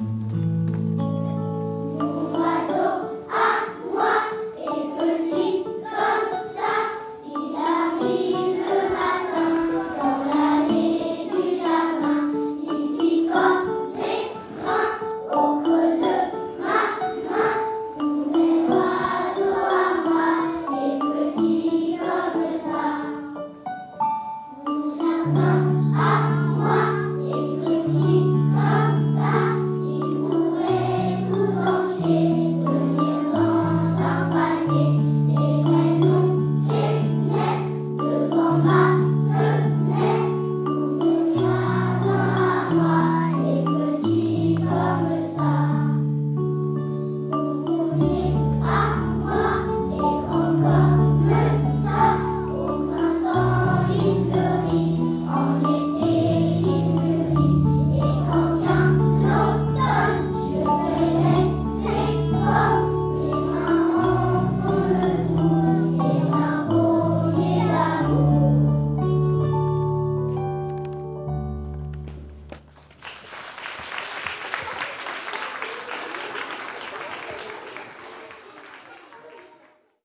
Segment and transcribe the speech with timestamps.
[0.00, 0.47] Mm-hmm.